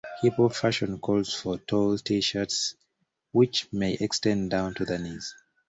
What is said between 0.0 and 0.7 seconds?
Hip hop